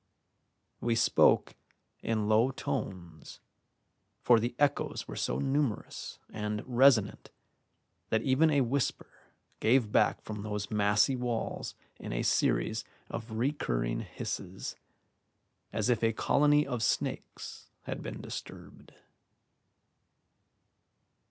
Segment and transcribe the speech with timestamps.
[0.79, 1.53] We spoke
[2.01, 3.39] in low tones,
[4.23, 7.29] for the echoes were so numerous and resonant
[8.09, 9.05] that even a whisper
[9.59, 14.75] gave back from those massy walls in a series of recurring hisses,
[15.71, 18.93] as if a colony of snakes had been disturbed.